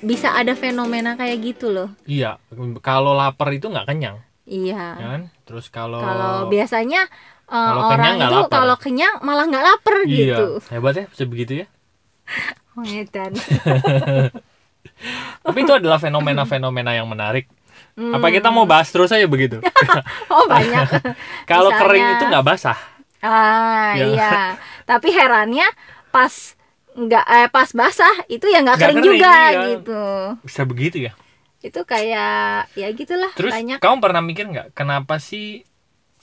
bisa 0.00 0.32
ada 0.32 0.52
fenomena 0.52 1.14
kayak 1.14 1.36
gitu 1.40 1.68
loh 1.68 1.88
Iya, 2.04 2.36
kalau 2.80 3.12
lapar 3.12 3.48
itu 3.50 3.66
nggak 3.66 3.86
kenyang, 3.86 4.16
iya 4.44 4.96
ya 4.96 5.06
kan? 5.08 5.20
Terus 5.44 5.66
kalau 5.68 5.98
kalau 5.98 6.46
biasanya 6.46 7.04
uh, 7.46 7.68
Kalau 7.68 7.80
kenyang 7.90 7.90
orang 7.90 8.12
nggak 8.16 8.30
itu 8.30 8.40
kalau 8.48 8.74
kenyang 8.76 9.14
malah 9.20 9.44
nggak 9.44 9.62
lapar 9.62 9.94
iya, 10.04 10.16
gitu 10.32 10.46
hebat 10.68 10.92
ya, 10.94 11.04
bisa 11.06 11.22
begitu 11.24 11.52
ya. 11.60 11.66
oh, 12.74 12.84
edan. 12.86 13.32
Tapi 15.40 15.58
itu 15.58 15.72
adalah 15.72 15.96
fenomena-fenomena 15.96 16.92
yang 16.92 17.04
menarik. 17.04 17.44
Hmm. 17.92 18.14
Apa 18.14 18.30
kita 18.30 18.48
mau 18.48 18.64
bahas 18.64 18.88
terus 18.88 19.10
aja 19.10 19.26
begitu? 19.26 19.58
oh 20.32 20.44
banyak 20.46 20.86
kalau 21.44 21.68
Misalnya- 21.68 21.80
kering 21.80 22.06
itu 22.14 22.24
nggak 22.28 22.46
basah. 22.46 22.78
ah 23.20 23.92
Ya. 23.92 24.04
iya 24.08 24.32
tapi 24.82 25.12
herannya 25.12 25.68
pas 26.08 26.56
nggak 27.00 27.24
eh, 27.24 27.48
pas 27.48 27.70
basah 27.72 28.14
itu 28.28 28.44
ya 28.44 28.60
nggak 28.60 28.76
kering, 28.76 28.98
kering, 29.00 29.08
juga 29.08 29.32
iya. 29.32 29.60
gitu 29.72 30.02
Bisa 30.44 30.62
begitu 30.68 30.96
ya. 31.08 31.12
itu 31.60 31.80
kayak 31.84 32.72
ya 32.76 32.88
gitulah 32.92 33.32
Terus 33.36 33.52
banyak 33.52 33.78
kamu 33.80 33.96
pernah 34.00 34.20
mikir 34.24 34.44
nggak 34.48 34.68
kenapa 34.76 35.16
sih 35.20 35.64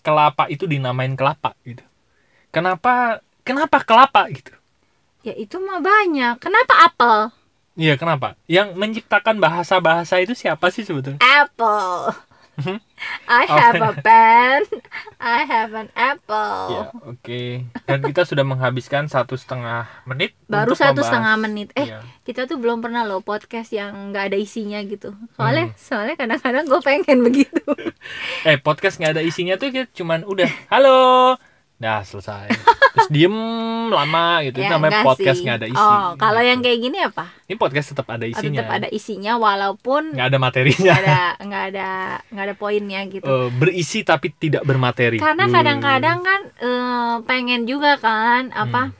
kelapa 0.06 0.45
itu 0.50 0.69
dinamain 0.69 1.14
kelapa 1.17 1.53
gitu? 1.66 1.81
Kenapa 2.53 3.22
kenapa 3.42 3.81
kelapa 3.81 4.30
gitu? 4.30 4.53
ya 5.25 5.36
itu 5.36 5.59
mah 5.59 5.81
banyak 5.84 6.39
kenapa 6.39 6.73
apel 6.88 7.17
Iya, 7.78 7.94
kenapa? 7.94 8.34
Yang 8.50 8.73
menciptakan 8.73 9.38
bahasa-bahasa 9.38 10.17
itu 10.17 10.34
siapa 10.34 10.73
sih 10.73 10.81
sebetulnya? 10.81 11.22
apple 11.22 12.09
I 13.30 13.44
have 13.45 13.77
a 13.77 13.94
pen 13.95 14.66
I 15.22 15.41
have 15.44 15.72
an 15.72 15.89
apple 15.94 16.66
Ya, 16.67 16.81
oke. 17.05 17.41
Dan 17.83 18.00
kita 18.02 18.23
sudah 18.23 18.41
menghabiskan 18.41 19.05
satu 19.05 19.33
setengah 19.33 19.86
menit. 20.03 20.33
baru 20.45 20.73
satu 20.73 20.97
membahas- 20.97 21.05
setengah 21.08 21.35
menit 21.38 21.69
eh 21.73 21.88
Iya. 21.88 22.00
kita 22.23 22.45
tuh 22.45 22.58
belum 22.58 22.80
pernah 22.80 23.03
loh 23.03 23.19
podcast 23.19 23.69
yang 23.72 24.09
nggak 24.09 24.30
ada 24.30 24.38
isinya 24.38 24.81
gitu 24.81 25.13
soalnya 25.33 25.69
Hmm. 25.69 25.78
soalnya 25.78 26.16
kadang-kadang 26.16 26.66
gue 26.66 26.81
pengen 26.81 27.17
begitu 27.28 27.61
Eh, 28.44 28.58
podcast 28.58 28.97
nggak 28.97 29.13
ada 29.13 29.22
isinya 29.22 29.55
tuh 29.55 29.69
kita 29.69 29.88
cuman 29.94 30.23
udah 30.23 30.50
halo, 30.67 31.35
dah 31.75 32.02
selesai. 32.02 32.50
Terus 32.98 33.09
diem 33.09 33.38
lama 33.88 34.26
gitu. 34.42 34.58
Itu 34.58 34.64
Ya, 34.64 34.73
namanya 34.73 35.00
podcast 35.02 35.40
nggak 35.40 35.58
ada 35.58 35.67
isi. 35.67 35.80
oh 35.80 36.08
kalau 36.16 36.40
gitu. 36.40 36.50
yang 36.50 36.59
kayak 36.59 36.80
gini 36.81 36.98
apa 37.00 37.26
ini 37.44 37.56
podcast 37.56 37.88
tetap 37.90 38.08
ada 38.08 38.26
isinya. 38.26 38.59
tetap 38.59 38.67
ada 38.73 38.88
isinya 38.90 39.34
walaupun 39.38 40.12
Nggak 40.12 40.28
ada 40.28 40.38
materinya. 40.38 40.84
nggak 40.84 41.00
ada 41.00 41.20
nggak 41.40 41.64
ada 41.70 41.90
nggak 42.28 42.44
ada 42.44 42.56
poinnya 42.56 43.00
gitu 43.06 43.23
Eh, 43.23 43.48
berisi 43.52 44.02
tapi 44.02 44.28
tidak 44.31 44.62
bermateri. 44.62 45.18
karena 45.18 45.45
Uh, 45.45 45.52
kadang-kadang 45.53 46.18
kan 46.20 46.42
eh, 46.58 47.14
pengen 47.23 47.64
juga 47.64 47.95
kan 47.95 48.50
apa 48.50 48.92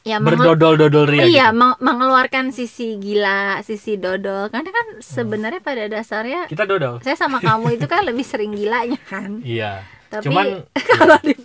ya 0.00 0.16
menge- 0.16 0.40
berdodol-dodol 0.40 1.04
ria. 1.06 1.24
iya 1.24 1.46
gitu. 1.46 1.58
meng- 1.58 1.76
mengeluarkan 1.78 2.48
sisi 2.50 2.96
gila 2.96 3.60
sisi 3.60 3.96
dodol 3.96 4.48
karena 4.48 4.70
kan 4.70 4.86
sebenarnya 4.98 5.60
pada 5.60 5.84
dasarnya 5.86 6.46
Kita 6.46 6.64
dodol. 6.64 7.00
saya 7.00 7.14
sama 7.14 7.36
kamu 7.38 7.74
itu 7.74 7.84
kan 7.84 8.00
lebih 8.02 8.22
sering 8.22 8.50
gilanya 8.50 8.96
kan 9.04 9.42
Iya. 9.42 9.84
tapi 10.08 10.24
Cuman 10.26 10.64
kalau 10.90 11.20
di 11.20 11.36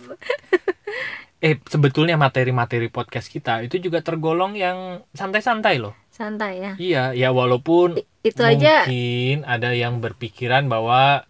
eh 1.46 1.54
sebetulnya 1.62 2.18
materi-materi 2.18 2.90
podcast 2.90 3.30
kita 3.30 3.62
itu 3.62 3.78
juga 3.78 4.02
tergolong 4.02 4.58
yang 4.58 4.78
santai-santai 5.12 5.78
loh. 5.78 5.94
santai 6.10 6.52
ya 6.58 6.72
Iya, 6.76 7.02
ya 7.14 7.28
walaupun 7.30 7.94
I- 7.94 8.08
itu 8.24 8.42
aja 8.42 8.82
mungkin 8.82 9.44
ada 9.46 9.70
yang 9.70 10.00
berpikiran 10.00 10.66
bahwa 10.66 11.22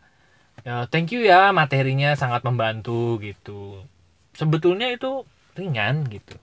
ya, 0.62 0.88
thank 0.88 1.10
you 1.10 1.20
ya 1.20 1.52
materinya 1.52 2.14
sangat 2.14 2.40
membantu 2.42 3.18
gitu. 3.20 3.84
Sebetulnya 4.32 4.88
itu 4.88 5.26
ringan 5.52 6.06
gitu. 6.06 6.38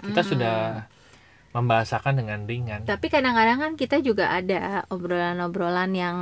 Kita 0.00 0.18
Mm-mm. 0.18 0.30
sudah 0.34 0.56
membahasakan 1.52 2.16
dengan 2.16 2.48
ringan, 2.48 2.88
tapi 2.88 3.06
kadang-kadang 3.06 3.60
kan 3.60 3.72
kita 3.76 4.00
juga 4.00 4.32
ada 4.32 4.88
obrolan-obrolan 4.88 5.92
yang 5.92 6.16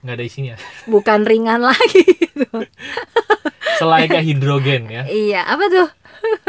nggak 0.00 0.16
ada 0.16 0.24
isinya. 0.24 0.56
bukan 0.88 1.28
ringan 1.28 1.60
lagi 1.68 2.00
gitu. 2.00 2.48
Selayaknya 3.80 4.22
hidrogen 4.22 4.82
ya. 4.86 5.02
iya 5.06 5.40
apa 5.42 5.64
tuh 5.66 5.88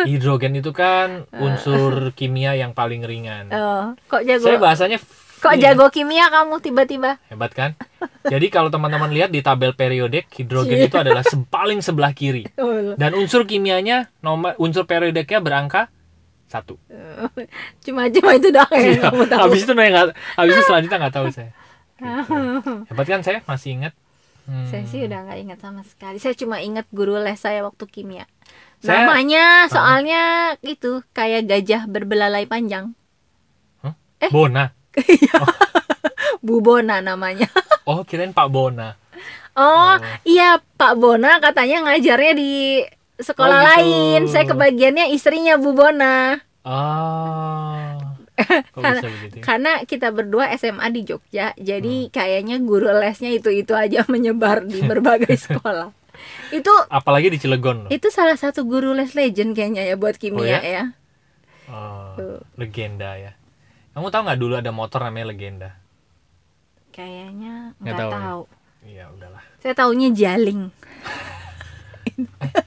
Hidrogen 0.04 0.52
itu 0.54 0.70
kan 0.70 1.24
unsur 1.34 2.12
kimia 2.12 2.54
yang 2.54 2.72
paling 2.72 3.02
ringan. 3.02 3.48
oh, 3.50 3.96
kok 4.06 4.22
jago 4.22 4.44
Saya 4.44 4.60
bahasanya 4.60 5.00
kok 5.40 5.54
ini, 5.54 5.64
jago 5.64 5.88
kimia 5.88 6.28
kamu 6.28 6.60
tiba-tiba 6.60 7.18
hebat 7.26 7.52
kan? 7.52 7.72
Jadi 8.22 8.48
kalau 8.48 8.68
teman-teman 8.68 9.10
lihat 9.10 9.30
di 9.30 9.40
tabel 9.40 9.72
periodik 9.72 10.28
hidrogen 10.32 10.76
Iya. 10.78 10.86
itu 10.86 10.98
adalah 10.98 11.24
se- 11.24 11.40
paling 11.48 11.80
sebelah 11.80 12.12
kiri. 12.12 12.46
Dan 12.94 13.16
unsur 13.16 13.44
kimianya 13.44 14.12
nomor 14.20 14.54
unsur 14.58 14.84
periodiknya 14.84 15.40
berangka 15.40 15.88
satu. 16.46 16.76
cuma 17.86 18.12
cuma 18.12 18.32
itu 18.36 18.52
doang 18.52 18.70
yang 18.72 18.92
Iya. 18.92 19.02
kamu 19.08 19.24
tahu 19.26 19.40
Habis 19.42 19.62
itu 19.64 19.72
nggak 19.72 20.06
habis 20.36 20.52
itu 20.52 20.64
selanjutnya 20.64 20.98
nggak 21.00 21.16
tahu 21.16 21.28
saya. 21.32 21.52
Gitu. 22.02 22.34
Hebat 22.90 23.06
kan 23.08 23.22
saya 23.22 23.40
masih 23.46 23.78
ingat. 23.78 23.94
Hmm. 24.52 24.68
saya 24.68 24.84
sih 24.84 25.00
udah 25.02 25.24
nggak 25.24 25.40
ingat 25.40 25.60
sama 25.60 25.80
sekali 25.82 26.20
saya 26.20 26.36
cuma 26.36 26.60
ingat 26.60 26.84
guru 26.90 27.16
les 27.16 27.40
saya 27.40 27.64
waktu 27.64 27.88
kimia 27.88 28.28
Saya- 28.78 29.08
namanya 29.08 29.72
soalnya 29.72 30.24
itu 30.60 31.00
kayak 31.12 31.48
gajah 31.48 31.88
berbelalai 31.88 32.44
panjang 32.46 32.92
Bona. 34.28 34.76
Bubona 36.42 37.00
namanya 37.00 37.48
Oh 37.90 38.04
kirain 38.04 38.32
Pak 38.32 38.48
Bona. 38.48 39.00
oh 39.54 39.64
Oh. 39.64 39.94
iya 40.22 40.60
Pak 40.76 40.94
Bona 40.96 41.40
katanya 41.40 41.88
ngajarnya 41.88 42.34
di 42.34 42.84
sekolah 43.18 43.56
Oh, 43.56 43.62
gitu. 43.62 43.70
lain 43.72 44.22
saya 44.28 44.46
kebagiannya 44.46 45.10
istrinya 45.10 45.56
Bu 45.56 45.72
Bona 45.72 46.44
Ah. 46.62 47.71
Karena- 48.76 49.02
begitu? 49.04 49.36
ya? 49.36 49.44
karena 49.44 49.72
kita 49.84 50.08
berdua 50.10 50.46
SMA 50.54 50.88
di 50.90 51.02
Jogja 51.04 51.52
jadi 51.56 51.96
Hmm. 52.02 52.12
kayaknya 52.12 52.56
guru 52.60 52.90
lesnya 52.90 53.30
itu 53.30 53.50
itu 53.50 53.72
aja 53.72 54.04
menyebar 54.12 54.64
di 54.64 54.80
berbagai 54.90 55.34
sekolah 55.34 55.92
itu 56.52 56.70
Apalagi 56.88 57.28
di 57.28 57.38
Cilegon 57.38 57.86
loh. 57.86 57.90
itu 57.90 58.08
salah 58.08 58.36
satu 58.36 58.62
guru 58.62 58.92
les 58.92 59.12
legend 59.12 59.52
kayaknya 59.52 59.84
ya 59.84 59.96
buat 59.96 60.16
kimia 60.16 60.46
ya? 60.52 60.60
ya 60.62 60.84
Oh, 61.66 62.12
Tuh. 62.14 62.44
legenda 62.56 63.16
ya. 63.16 63.32
Kamu 63.92 64.08
tahu 64.08 64.22
nggak 64.24 64.38
dulu 64.38 64.54
ada 64.56 64.70
motor 64.70 65.00
namanya 65.02 65.30
legenda? 65.30 65.70
kayaknya 66.92 67.72
Nggak 67.74 67.82
nggak 67.82 67.96
tahu 67.98 68.10
ya? 68.10 68.18
tahu 68.20 68.42
Iya 68.82 69.04
udahlah. 69.10 69.44
saya 69.58 69.74
taunya 69.74 70.10
jaling 70.10 70.68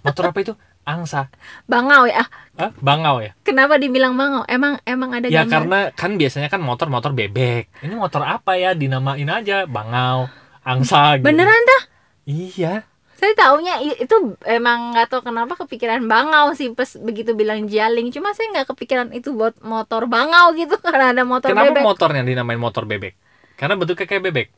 Motor 0.01 0.25
apa 0.27 0.39
itu? 0.41 0.55
Angsa. 0.85 1.33
bangau 1.65 2.05
ya 2.05 2.25
Hah? 2.55 2.71
Bangau 2.79 3.19
ya? 3.19 3.35
kenapa 3.41 3.77
dibilang 3.77 4.15
bangau 4.15 4.47
emang 4.47 4.79
emang 4.85 5.11
ada 5.11 5.27
Ya 5.27 5.43
gambar? 5.43 5.51
karena 5.51 5.81
kan 5.91 6.15
biasanya 6.15 6.47
kan 6.47 6.61
motor-motor 6.61 7.11
bebek. 7.11 7.67
Ini 7.81 7.93
motor 7.93 8.23
apa 8.23 8.55
ya? 8.55 8.73
Dinamain 8.73 9.27
aja 9.27 9.65
Bangau, 9.65 10.31
Angsa 10.63 11.19
gitu. 11.19 11.27
beneran 11.27 11.63
dah 11.65 11.83
Iya. 12.25 12.75
saya 13.15 13.33
taunya 13.35 13.79
itu 13.81 14.17
emang 14.45 14.93
nggak 14.93 15.07
tahu 15.09 15.25
kenapa 15.25 15.57
kepikiran 15.57 16.05
bangau 16.05 16.53
sih 16.53 16.69
pas 16.71 16.89
begitu 16.99 17.33
bilang 17.33 17.65
jaling 17.65 18.11
cuma 18.11 18.33
saya 18.33 18.53
nggak 18.53 18.69
kepikiran 18.71 19.09
itu 19.13 19.33
buat 19.33 19.57
motor 19.61 20.05
bangau 20.05 20.53
gitu 20.53 20.77
karena 20.85 21.11
ada 21.11 21.23
motor 21.25 21.49
Kenapa 21.49 21.73
bebek 21.73 21.85
motornya 21.85 22.23
dinamain 22.23 22.59
motor 22.59 22.85
bebek? 22.85 23.15
Karena 23.55 23.75
bentuknya 23.75 24.05
kayak 24.05 24.25
bebek. 24.25 24.49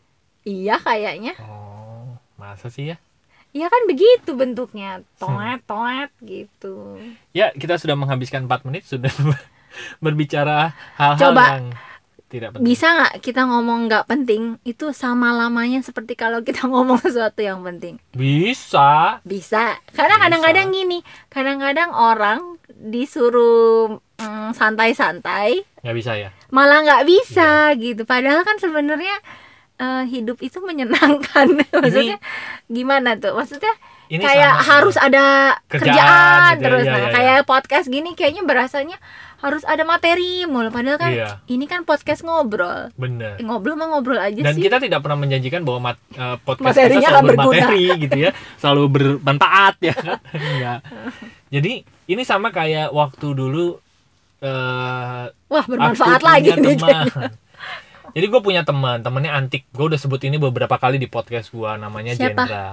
iya 0.43 0.77
kayaknya 0.79 1.37
Oh, 1.39 2.17
masa 2.35 2.67
sih 2.67 2.91
ya? 2.91 2.97
Iya 3.51 3.67
kan 3.67 3.83
begitu 3.85 4.33
bentuknya 4.33 5.03
toet 5.17 5.61
toet 5.63 6.11
gitu 6.21 6.99
Ya, 7.31 7.51
kita 7.51 7.77
sudah 7.77 7.95
menghabiskan 7.95 8.45
4 8.45 8.65
menit 8.65 8.83
sudah 8.83 9.13
berbicara 9.99 10.73
hal-hal 10.95 11.21
Coba. 11.31 11.45
yang 11.53 11.67
tidak 12.27 12.49
penting. 12.53 12.67
bisa 12.67 12.87
nggak 12.91 13.13
kita 13.21 13.43
ngomong 13.45 13.87
nggak 13.87 14.05
penting 14.05 14.43
itu 14.63 14.91
sama 14.91 15.31
lamanya 15.31 15.79
seperti 15.79 16.15
kalau 16.15 16.43
kita 16.43 16.67
ngomong 16.67 16.99
sesuatu 16.99 17.39
yang 17.39 17.63
penting 17.63 18.03
Bisa. 18.11 19.23
bisa 19.23 19.79
karena 19.91 20.19
kadang-kadang 20.19 20.69
gini 20.71 21.01
kadang-kadang 21.29 21.93
orang 21.93 22.59
disuruh 22.69 24.03
mm, 24.17 24.53
santai-santai 24.53 25.63
Nggak 25.81 25.97
bisa 25.97 26.13
ya? 26.15 26.31
malah 26.49 26.83
nggak 26.83 27.05
bisa 27.05 27.71
Iya. 27.71 27.79
gitu 27.79 28.03
padahal 28.03 28.43
kan 28.43 28.59
sebenarnya 28.59 29.17
eh, 29.77 30.05
hidup 30.07 30.39
itu 30.39 30.59
menyenangkan. 30.59 31.47
Maksudnya 31.83 32.17
gimana 32.67 33.15
tuh? 33.15 33.33
Maksudnya 33.33 33.73
Ini 34.07 34.23
kayak 34.23 34.53
sama, 34.55 34.67
harus 34.69 34.97
ada 34.97 35.25
Kerjaan 35.67 35.91
kerjaan, 35.91 36.53
gitu 36.55 36.63
ya, 36.63 36.63
terus. 36.63 36.83
iya, 36.83 36.93
nah 36.93 37.01
iya, 37.01 37.11
kayak 37.11 37.39
podcast 37.43 37.87
gini 37.87 38.15
kayaknya 38.15 38.43
berasanya 38.43 38.97
harus 39.37 39.61
ada 39.63 39.83
materi 39.83 40.43
mulu 40.43 40.71
padahal 40.71 40.97
kan 40.97 41.11
Iya. 41.11 41.29
ini 41.47 41.67
kan 41.67 41.83
podcast 41.83 42.23
ngobrol. 42.23 42.89
Bener. 42.95 43.37
Eh, 43.37 43.43
ngobrol 43.43 43.75
mah 43.75 43.91
ngobrol 43.91 44.17
aja 44.17 44.39
Dan 44.39 44.55
sih. 44.55 44.63
kita 44.63 44.79
tidak 44.79 45.03
pernah 45.03 45.19
menjanjikan 45.19 45.61
bahwa 45.61 45.91
mat, 45.91 45.99
eh, 46.11 46.37
podcast 46.41 46.71
Materinya 46.73 46.97
kita 46.97 47.11
selalu 47.11 47.27
bermateri 47.29 47.85
gitu 48.07 48.17
ya, 48.17 48.31
selalu 48.57 48.83
bermanfaat 48.89 49.75
ya. 49.83 49.95
Kan? 49.95 50.19
Enggak. 50.55 50.79
Jadi 51.49 51.73
ini 52.07 52.23
sama 52.23 52.49
kayak 52.49 52.89
waktu 52.91 53.27
dulu 53.29 53.67
eh 54.39 55.25
wah 55.49 55.65
bermanfaat 55.65 56.21
lagi 56.21 56.55
nih 56.55 56.77
teman. 56.77 57.09
Jadi 58.17 58.33
gue 58.33 58.41
punya 58.41 58.65
teman, 58.65 59.05
temennya 59.05 59.37
antik. 59.37 59.69
Gue 59.77 59.93
udah 59.93 60.01
sebut 60.01 60.17
ini 60.25 60.41
beberapa 60.41 60.81
kali 60.81 60.97
di 60.97 61.05
podcast 61.05 61.53
gue, 61.53 61.69
namanya 61.77 62.17
Siapa? 62.17 62.49
Jendra. 62.49 62.69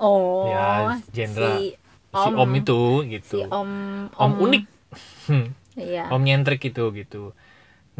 Oh, 0.00 0.48
Ya, 0.48 0.96
Jendra. 1.12 1.60
si 1.60 1.76
Si 2.08 2.28
Om 2.32 2.50
itu 2.56 3.04
gitu. 3.04 3.36
si 3.36 3.44
Om 3.44 3.70
Om 4.16 4.32
unik. 4.40 4.64
Hmm. 5.28 5.52
Iya. 5.76 6.08
Om 6.08 6.24
nyentrik 6.24 6.64
itu 6.64 6.88
gitu. 6.96 7.36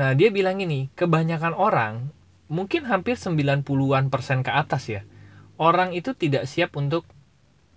Nah, 0.00 0.16
dia 0.16 0.32
bilang 0.32 0.56
ini, 0.64 0.88
kebanyakan 0.96 1.52
orang 1.52 2.08
mungkin 2.48 2.88
hampir 2.88 3.20
90-an 3.20 4.08
persen 4.08 4.40
ke 4.40 4.48
atas 4.48 4.88
ya. 4.88 5.04
Orang 5.60 5.92
itu 5.92 6.16
tidak 6.16 6.48
siap 6.48 6.72
untuk 6.74 7.04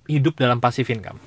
hidup 0.08 0.40
dalam 0.40 0.64
passive 0.64 0.88
income. 0.88 1.20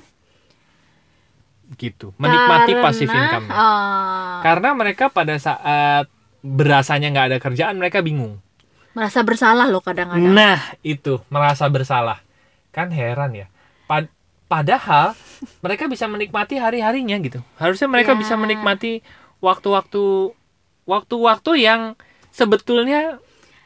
Gitu. 1.77 2.13
Menikmati 2.17 2.73
Karena, 2.73 2.81
passive 2.81 3.13
income. 3.13 3.45
oh, 3.49 4.41
Karena 4.41 4.69
mereka 4.73 5.13
pada 5.13 5.37
saat 5.37 6.09
berasanya 6.45 7.09
nggak 7.09 7.27
ada 7.27 7.37
kerjaan, 7.39 7.75
mereka 7.75 7.99
bingung. 7.99 8.37
merasa 8.93 9.27
bersalah 9.27 9.67
loh 9.67 9.83
kadang-kadang. 9.83 10.31
Nah, 10.31 10.55
itu 10.79 11.19
merasa 11.27 11.67
bersalah. 11.67 12.23
Kan 12.71 12.95
heran 12.95 13.35
ya. 13.35 13.51
Pad- 13.85 14.07
padahal 14.47 15.19
mereka 15.59 15.91
bisa 15.91 16.07
menikmati 16.07 16.55
hari-harinya 16.55 17.19
gitu. 17.19 17.43
Harusnya 17.57 17.91
mereka 17.91 18.15
Ya. 18.15 18.19
bisa 18.23 18.39
menikmati 18.39 19.03
waktu-waktu 19.43 20.31
waktu-waktu 20.85 21.51
yang 21.59 21.99
sebetulnya 22.31 23.19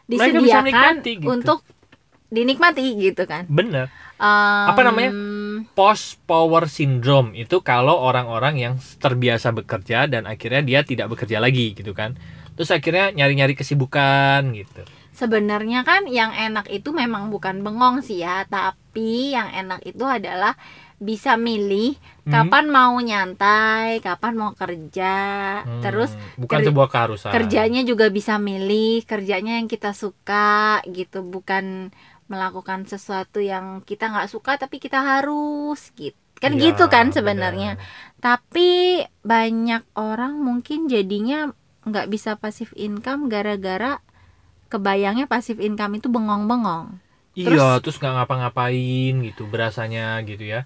mereka 0.08 0.10
bisa 0.10 0.26
disediakan 0.34 0.64
menikmati 0.66 1.12
gitu. 1.14 1.30
untuk 1.30 1.60
dinikmati 2.30 2.84
gitu 2.98 3.24
kan. 3.26 3.46
bener 3.46 3.94
Em, 4.18 4.66
Apa 4.68 4.82
namanya? 4.84 5.14
post 5.72 6.20
power 6.26 6.66
syndrome 6.66 7.32
itu 7.34 7.62
kalau 7.62 7.96
orang-orang 7.96 8.58
yang 8.58 8.74
terbiasa 8.98 9.54
bekerja 9.54 10.06
dan 10.06 10.26
akhirnya 10.26 10.60
dia 10.60 10.80
tidak 10.82 11.08
bekerja 11.08 11.38
lagi 11.38 11.72
gitu 11.72 11.94
kan. 11.94 12.18
Terus 12.60 12.70
akhirnya 12.70 13.16
nyari-nyari 13.16 13.56
kesibukan 13.56 14.44
gitu. 14.52 14.84
Sebenarnya 15.16 15.84
kan 15.84 16.08
yang 16.08 16.32
enak 16.32 16.68
itu 16.68 16.92
memang 16.92 17.28
bukan 17.28 17.60
bengong 17.60 18.00
sih 18.00 18.20
ya, 18.20 18.44
tapi 18.46 19.32
yang 19.32 19.48
enak 19.48 19.80
itu 19.84 20.04
adalah 20.04 20.60
bisa 20.96 21.40
milih 21.40 21.96
Hmm. 22.28 22.36
kapan 22.52 22.66
mau 22.68 22.94
nyantai, 23.00 24.00
kapan 24.00 24.36
mau 24.36 24.52
kerja. 24.52 25.16
Hmm, 25.64 25.80
Terus 25.80 26.12
bukan 26.36 26.60
sebuah 26.62 26.88
keharusan. 26.88 27.32
kerjanya 27.32 27.82
juga 27.82 28.08
bisa 28.08 28.36
milih 28.36 29.02
kerjanya 29.04 29.56
yang 29.56 29.66
kita 29.66 29.96
suka 29.96 30.84
gitu, 30.86 31.24
bukan 31.24 31.96
melakukan 32.28 32.86
sesuatu 32.86 33.40
yang 33.40 33.82
kita 33.82 34.08
nggak 34.08 34.30
suka 34.30 34.56
tapi 34.56 34.78
kita 34.78 35.00
harus 35.00 35.90
gitu. 35.96 36.20
Kan 36.38 36.56
Iya, 36.56 36.72
gitu 36.72 36.88
kan 36.88 37.10
bener. 37.10 37.16
sebenarnya. 37.16 37.72
Tapi 38.20 39.02
banyak 39.22 39.84
orang 39.96 40.38
mungkin 40.38 40.88
jadinya 40.88 41.52
nggak 41.90 42.08
bisa 42.08 42.38
pasif 42.38 42.72
income 42.78 43.28
gara-gara 43.28 44.00
kebayangnya 44.70 45.26
pasif 45.26 45.58
income 45.58 45.98
itu 45.98 46.08
bengong-bengong. 46.08 47.02
Iya, 47.34 47.80
terus 47.80 47.98
nggak 47.98 48.14
ngapa-ngapain 48.20 49.14
gitu, 49.24 49.48
berasanya 49.48 50.20
gitu 50.26 50.44
ya. 50.46 50.66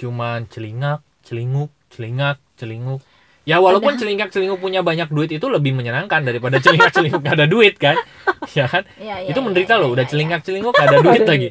Cuman 0.00 0.48
celingak, 0.50 1.02
celinguk, 1.22 1.70
celingak, 1.92 2.38
celinguk. 2.56 3.00
Ya 3.46 3.62
walaupun 3.62 3.94
Padahal- 3.94 4.02
celingak 4.02 4.28
celinguk 4.34 4.58
punya 4.58 4.82
banyak 4.82 5.06
duit 5.06 5.30
itu 5.30 5.46
lebih 5.46 5.70
menyenangkan 5.70 6.26
daripada 6.26 6.58
celingak 6.58 6.90
celinguk 6.90 7.22
gak 7.22 7.38
ada 7.38 7.46
duit 7.46 7.78
kan, 7.78 7.94
ya 8.58 8.66
kan? 8.66 8.82
Iya, 8.98 9.22
iya, 9.22 9.30
itu 9.30 9.38
iya, 9.38 9.46
menderita 9.46 9.74
iya, 9.78 9.82
loh, 9.86 9.94
udah 9.94 10.02
iya, 10.02 10.10
celingak 10.10 10.40
celinguk 10.42 10.74
gak 10.74 10.86
ada 10.90 10.98
duit 10.98 11.22
lagi. 11.30 11.50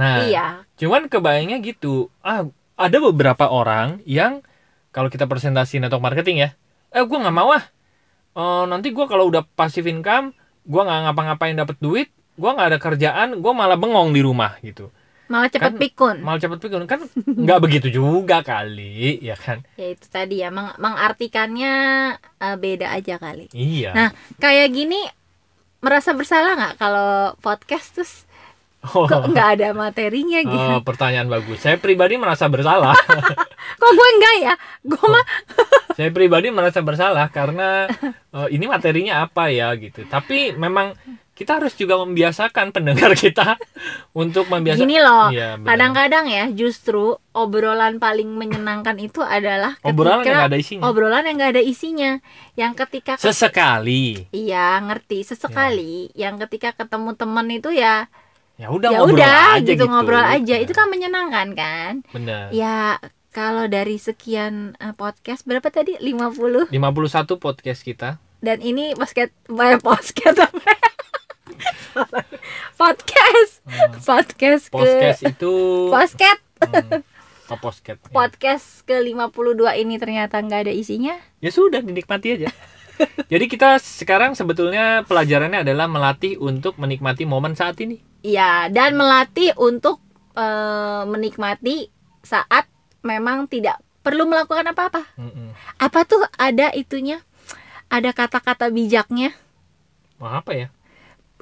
Nah, 0.00 0.24
Iya. 0.24 0.46
cuman 0.80 1.12
kebayangnya 1.12 1.60
gitu. 1.60 2.08
Ah, 2.24 2.48
ada 2.80 2.96
beberapa 2.96 3.44
orang 3.52 4.00
yang 4.08 4.40
kalau 4.88 5.12
kita 5.12 5.28
presentasi 5.28 5.84
network 5.84 6.00
marketing 6.00 6.48
ya, 6.48 6.50
eh 6.88 7.04
gue 7.04 7.18
nggak 7.18 7.36
mau 7.36 7.52
ah. 7.52 7.64
Eh, 8.32 8.64
nanti 8.64 8.88
gue 8.90 9.04
kalau 9.04 9.28
udah 9.28 9.44
passive 9.44 9.84
income, 9.86 10.32
gue 10.64 10.80
nggak 10.80 11.00
ngapa-ngapain 11.04 11.52
dapet 11.52 11.76
duit, 11.78 12.08
gue 12.32 12.50
nggak 12.50 12.68
ada 12.72 12.78
kerjaan, 12.80 13.28
gue 13.38 13.52
malah 13.52 13.76
bengong 13.76 14.16
di 14.16 14.24
rumah 14.24 14.56
gitu. 14.64 14.88
Malah 15.28 15.48
cepet 15.48 15.72
Kan- 15.76 15.80
pikun. 15.80 16.16
Malah 16.20 16.40
cepet 16.40 16.58
pikun 16.60 16.84
kan 16.88 17.00
nggak 17.24 17.60
begitu 17.64 17.88
juga 17.88 18.40
kali, 18.40 19.20
ya 19.20 19.36
kan? 19.36 19.60
Ya 19.76 19.92
itu 19.92 20.06
tadi 20.08 20.40
ya, 20.40 20.48
meng- 20.48 20.76
mengartikannya 20.76 21.74
eh, 22.18 22.56
beda 22.56 22.92
aja 22.92 23.20
kali. 23.20 23.52
Iya. 23.52 23.92
Nah, 23.92 24.08
kayak 24.36 24.72
gini 24.72 25.00
merasa 25.82 26.14
bersalah 26.14 26.56
nggak 26.56 26.74
kalau 26.78 27.34
podcast 27.40 27.92
terus 27.92 28.12
oh, 28.90 29.06
kok 29.06 29.30
nggak 29.30 29.48
ada 29.58 29.68
materinya 29.74 30.40
gitu? 30.42 30.68
oh, 30.74 30.80
pertanyaan 30.82 31.30
bagus. 31.30 31.62
Saya 31.62 31.78
pribadi 31.78 32.18
merasa 32.18 32.50
bersalah. 32.50 32.98
Kok 33.80 33.92
gue 33.94 34.08
enggak 34.18 34.36
ya? 34.42 34.54
Gue 34.82 35.06
mah 35.06 35.24
Saya 35.94 36.10
pribadi 36.10 36.48
merasa 36.50 36.82
bersalah 36.82 37.30
karena 37.30 37.86
eh, 38.08 38.48
ini 38.50 38.66
materinya 38.66 39.22
apa 39.22 39.52
ya 39.54 39.70
gitu. 39.78 40.02
Tapi 40.08 40.56
memang 40.56 40.96
kita 41.32 41.58
harus 41.58 41.74
juga 41.74 41.96
membiasakan 41.98 42.70
pendengar 42.70 43.16
kita 43.18 43.56
untuk 44.12 44.46
membiasakan. 44.52 44.84
gini 44.84 44.98
loh. 45.00 45.32
Iya. 45.32 45.58
Kadang-kadang 45.58 46.28
ya 46.28 46.44
justru 46.52 47.16
obrolan 47.32 47.96
paling 47.96 48.28
menyenangkan 48.28 49.00
itu 49.00 49.24
adalah 49.24 49.74
ketika 49.80 49.90
obrolan 49.90 50.22
yang 50.22 50.36
nggak 50.38 50.50
ada 50.52 50.58
isinya. 50.60 50.82
obrolan 50.86 51.24
yang 51.24 51.36
nggak 51.40 51.52
ada 51.58 51.62
isinya. 51.64 52.12
Yang 52.54 52.72
ketika 52.86 53.12
Sesekali. 53.16 54.28
iya 54.30 54.76
ngerti 54.84 55.24
sesekali, 55.24 56.12
yang 56.12 56.36
ketika 56.36 56.76
ketemu 56.76 57.16
temen 57.16 57.46
itu 57.48 57.72
ya 57.72 58.06
Ya 58.56 58.68
udah 58.68 58.90
ya 58.92 58.98
ngobrol 59.00 59.16
udah 59.16 59.34
aja 59.56 59.70
gitu, 59.72 59.84
ngobrol 59.88 60.22
aja. 60.22 60.54
Nah, 60.54 60.62
Itu 60.62 60.72
kan 60.72 60.86
menyenangkan 60.88 61.48
kan? 61.52 61.92
benar. 62.10 62.52
Ya 62.52 63.00
kalau 63.30 63.64
dari 63.66 63.96
sekian 63.96 64.76
eh, 64.76 64.92
podcast 64.92 65.44
berapa 65.44 65.64
tadi? 65.68 65.96
50 65.96 66.68
51 66.68 67.38
podcast 67.38 67.80
kita. 67.82 68.10
dan 68.42 68.58
ini 68.58 68.92
podcast 68.92 69.32
eh, 69.48 69.78
podcast 69.78 70.38
apa? 70.42 70.60
podcast 72.80 73.52
Hmm. 73.62 73.94
podcast 74.02 74.64
ke 74.66 74.74
Podcast 74.74 75.20
itu 75.22 75.54
podcast 75.86 76.42
hmm, 76.58 77.00
oh, 77.46 77.58
podcast. 77.58 77.98
ya. 78.02 78.10
podcast 78.10 78.66
ke 78.82 78.98
52 78.98 79.22
ini 79.78 79.94
ternyata 79.96 80.42
nggak 80.42 80.66
ada 80.66 80.72
isinya 80.74 81.14
Ya 81.38 81.54
sudah 81.54 81.78
dinikmati 81.78 82.34
aja. 82.34 82.50
Jadi 83.26 83.44
kita 83.46 83.78
sekarang 83.78 84.34
sebetulnya 84.34 85.06
pelajarannya 85.06 85.62
adalah 85.62 85.86
melatih 85.86 86.38
untuk 86.38 86.74
menikmati 86.76 87.22
momen 87.22 87.54
saat 87.54 87.78
ini. 87.80 88.02
Iya, 88.22 88.70
dan 88.70 88.94
melatih 88.94 89.50
untuk 89.58 89.98
eh, 90.38 91.02
menikmati 91.06 91.90
saat 92.22 92.70
memang 93.02 93.50
tidak 93.50 93.82
perlu 94.02 94.26
melakukan 94.26 94.66
apa-apa. 94.70 95.02
Mm-mm. 95.18 95.54
Apa 95.78 96.06
tuh 96.06 96.22
ada 96.38 96.70
itunya? 96.74 97.22
Ada 97.90 98.14
kata-kata 98.14 98.70
bijaknya. 98.70 99.34
Wah, 100.22 100.38
apa 100.38 100.54
ya? 100.54 100.68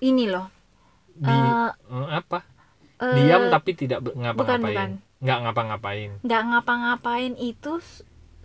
Ini 0.01 0.29
loh. 0.33 0.49
Di 1.15 1.29
eh, 1.29 2.09
apa? 2.09 2.45
eh, 3.01 3.15
Diam 3.17 3.53
tapi 3.53 3.77
tidak 3.77 4.01
ber- 4.01 4.17
bukan. 4.17 4.25
ngapa-ngapain. 4.25 4.91
Nggak 5.21 5.39
ngapa-ngapain. 5.45 6.11
nggak 6.25 6.43
ngapa-ngapain 6.49 7.33
itu 7.37 7.77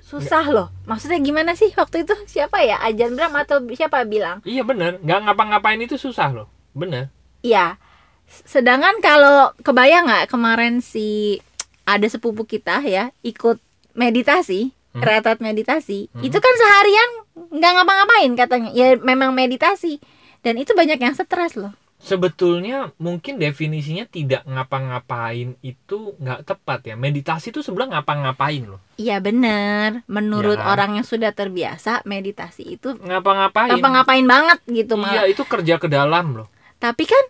susah 0.03 0.45
loh. 0.51 0.67
Maksudnya 0.85 1.23
gimana 1.23 1.55
sih 1.55 1.71
waktu 1.73 2.03
itu? 2.03 2.13
Siapa 2.27 2.61
ya? 2.61 2.83
Ajan 2.83 3.15
Bram 3.15 3.33
atau 3.39 3.63
siapa 3.71 4.03
bilang? 4.03 4.43
Iya 4.43 4.67
bener, 4.67 4.99
nggak 4.99 5.19
ngapa-ngapain 5.23 5.79
itu 5.79 5.95
susah 5.95 6.35
loh. 6.35 6.47
Bener. 6.75 7.09
Iya. 7.41 7.79
Sedangkan 8.27 8.99
kalau 8.99 9.53
kebayang 9.61 10.05
nggak 10.05 10.27
kemarin 10.27 10.79
si 10.79 11.39
ada 11.83 12.05
sepupu 12.05 12.43
kita 12.43 12.81
ya 12.81 13.13
ikut 13.21 13.61
meditasi, 13.93 14.73
Hmm. 14.91 15.01
retret 15.01 15.39
meditasi, 15.39 16.07
Hmm. 16.09 16.23
itu 16.23 16.35
kan 16.35 16.53
seharian 16.55 17.09
nggak 17.51 17.71
ngapa-ngapain 17.73 18.31
katanya. 18.33 18.69
Ya 18.71 18.95
memang 18.95 19.31
meditasi 19.31 19.99
dan 20.39 20.55
itu 20.55 20.71
banyak 20.71 20.97
yang 20.97 21.11
stres 21.11 21.53
loh. 21.53 21.75
Sebetulnya 21.97 22.93
mungkin 22.95 23.35
definisinya 23.35 24.05
tidak 24.05 24.45
ngapa-ngapain 24.45 25.57
itu 25.59 26.13
nggak 26.15 26.45
tepat 26.45 26.79
ya. 26.85 26.93
Meditasi 26.93 27.49
itu 27.49 27.59
sebenarnya 27.59 27.97
ngapa-ngapain 27.97 28.63
loh. 28.63 28.77
Iya 28.95 29.17
bener. 29.19 30.05
Menurut 30.05 30.55
Ya. 30.55 30.69
orang 30.69 30.95
yang 30.95 31.03
sudah 31.03 31.31
terbiasa 31.31 32.05
meditasi 32.05 32.77
itu 32.77 32.93
Ngapa-ngapain. 32.95 33.73
ngapa-ngapain 33.73 34.21
banget 34.23 34.59
gitu 34.67 34.95
malah. 34.95 35.25
Iya 35.25 35.33
itu 35.33 35.43
kerja 35.43 35.75
ke 35.75 35.87
dalam 35.87 36.35
loh. 36.35 36.47
Tapi 36.77 37.03
kan 37.03 37.23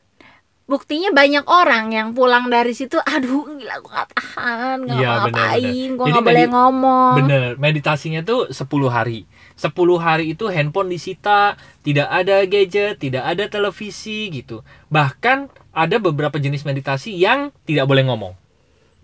buktinya 0.65 1.13
banyak 1.13 1.45
orang 1.45 1.93
yang 1.93 2.07
pulang 2.17 2.50
dari 2.50 2.74
situ, 2.74 2.98
aduh 2.98 3.45
gila 3.53 3.77
gue 3.81 3.91
gak 3.93 4.10
tahan, 4.17 4.77
gak 4.89 4.98
Iya, 4.98 5.10
ngapain, 5.29 5.89
gue 5.93 6.05
gak 6.10 6.25
boleh 6.25 6.48
ngomong. 6.50 7.13
Bener, 7.22 7.50
meditasinya 7.62 8.25
tuh 8.25 8.50
10 8.50 8.65
hari. 8.89 9.29
10 9.55 9.72
hari 10.01 10.34
itu 10.34 10.50
handphone 10.50 10.89
disita, 10.89 11.55
tidak 11.86 12.10
ada 12.10 12.41
gadget, 12.50 12.98
tidak 12.98 13.24
ada 13.24 13.45
televisi 13.45 14.34
gitu. 14.34 14.65
Bahkan 14.89 15.53
ada 15.69 15.95
beberapa 16.01 16.41
jenis 16.41 16.65
meditasi 16.65 17.13
yang 17.13 17.53
tidak 17.69 17.86
boleh 17.86 18.03
ngomong. 18.10 18.34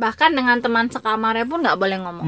Bahkan 0.01 0.33
dengan 0.33 0.57
teman 0.65 0.89
sekamarnya 0.89 1.45
pun 1.45 1.61
gak 1.61 1.77
boleh 1.77 1.97
ngomong. 2.01 2.25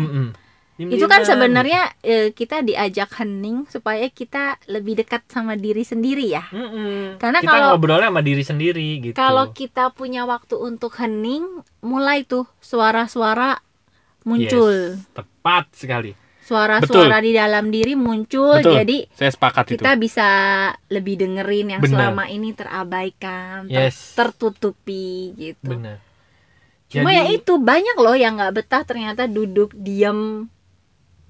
Mm-mm. 0.74 0.90
Itu 0.90 1.06
kan 1.06 1.22
sebenarnya 1.22 1.94
eh, 2.02 2.30
kita 2.30 2.60
diajak 2.60 3.14
hening 3.16 3.70
supaya 3.70 4.10
kita 4.10 4.58
lebih 4.66 4.98
dekat 4.98 5.22
sama 5.28 5.54
diri 5.54 5.82
sendiri 5.82 6.26
ya. 6.28 6.50
Mm-mm. 6.50 7.18
Karena 7.18 7.40
kita 7.40 7.52
kalau- 7.52 7.70
ngobrolnya 7.78 8.10
sama 8.10 8.22
diri 8.22 8.42
sendiri 8.42 8.88
gitu. 9.00 9.14
Kalau 9.14 9.54
kita 9.54 9.90
punya 9.90 10.26
waktu 10.26 10.56
untuk 10.56 10.98
hening, 10.98 11.46
mulai 11.80 12.24
tuh 12.24 12.50
suara-suara 12.58 13.62
muncul. 14.24 14.98
Yes, 14.98 15.14
tepat 15.14 15.66
sekali. 15.74 16.12
suara-suara 16.44 17.24
di 17.24 17.32
dalam 17.32 17.72
diri 17.72 17.96
muncul 17.96 18.60
Betul. 18.60 18.76
jadi 18.76 18.98
Saya 19.16 19.32
sepakat 19.32 19.64
itu. 19.64 19.80
kita 19.80 19.96
bisa 19.96 20.28
lebih 20.92 21.16
dengerin 21.16 21.72
yang 21.72 21.80
Benar. 21.80 22.12
selama 22.12 22.28
ini 22.28 22.52
terabaikan 22.52 23.64
ter- 23.66 23.88
Yes. 23.88 24.12
tertutupi 24.12 25.32
gitu 25.34 25.72
Benar. 25.72 26.04
cuma 26.92 27.10
ya 27.10 27.32
itu 27.32 27.56
banyak 27.56 27.96
loh 27.96 28.12
yang 28.14 28.36
nggak 28.36 28.54
betah 28.54 28.84
ternyata 28.84 29.24
duduk 29.24 29.72
diam 29.72 30.52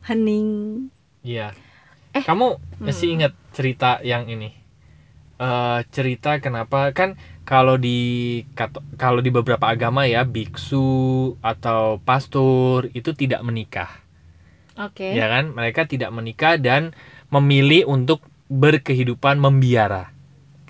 hening 0.07 0.49
Iya. 1.23 1.55
Eh, 2.13 2.21
Kamu 2.21 2.59
hmm. 2.59 2.83
masih 2.83 3.15
ingat 3.15 3.33
cerita 3.55 4.03
yang 4.03 4.27
ini? 4.27 4.51
Eh 5.39 5.79
cerita 5.89 6.37
kenapa 6.43 6.91
kan 6.91 7.15
kalau 7.43 7.75
di 7.75 8.43
kalau 8.95 9.19
di 9.19 9.31
beberapa 9.31 9.67
agama 9.71 10.03
ya 10.07 10.23
biksu 10.27 11.33
atau 11.39 11.99
pastor 12.03 12.87
itu 12.93 13.11
tidak 13.11 13.43
menikah, 13.43 13.89
oke 14.79 15.03
ya 15.03 15.27
kan? 15.27 15.51
Mereka 15.51 15.87
tidak 15.87 16.11
menikah 16.11 16.55
dan 16.59 16.91
memilih 17.31 17.87
untuk 17.87 18.23
berkehidupan 18.47 19.39
membiara, 19.41 20.11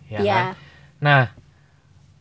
ya 0.10 0.20
Iya. 0.22 0.34
kan? 0.34 0.46
Nah, 1.04 1.24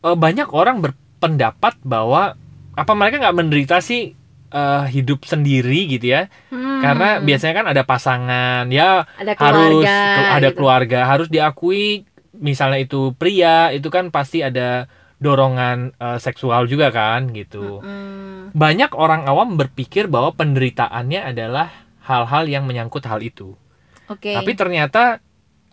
eh, 0.03 0.17
banyak 0.17 0.49
orang 0.53 0.81
berpendapat 0.83 1.79
bahwa 1.85 2.35
apa 2.73 2.91
mereka 2.97 3.21
nggak 3.23 3.37
menderita 3.37 3.77
sih 3.79 4.13
eh, 4.53 4.83
hidup 4.89 5.25
sendiri 5.25 5.89
gitu 5.89 6.13
ya? 6.13 6.29
Hmm. 6.53 6.72
Karena 6.83 7.09
biasanya 7.23 7.53
kan 7.55 7.67
ada 7.71 7.83
pasangan, 7.87 8.63
ya 8.67 9.07
ada 9.15 9.33
harus 9.39 9.79
keluarga 9.79 9.95
ke- 9.95 10.31
ada 10.35 10.49
gitu. 10.51 10.55
keluarga 10.59 10.99
harus 11.07 11.27
diakui 11.31 12.03
misalnya 12.35 12.83
itu 12.83 13.15
pria 13.15 13.71
itu 13.71 13.87
kan 13.87 14.11
pasti 14.11 14.43
ada 14.43 14.91
dorongan 15.17 15.95
eh, 15.95 16.19
seksual 16.19 16.67
juga 16.67 16.91
kan 16.91 17.31
gitu. 17.31 17.79
Hmm. 17.79 18.51
banyak 18.53 18.93
orang 18.93 19.25
awam 19.25 19.57
berpikir 19.57 20.05
bahwa 20.05 20.35
penderitaannya 20.35 21.25
adalah 21.25 21.73
hal-hal 22.05 22.45
yang 22.45 22.69
menyangkut 22.69 23.01
hal 23.07 23.17
itu. 23.23 23.57
Oke. 24.11 24.35
Tapi 24.35 24.51
ternyata 24.53 25.23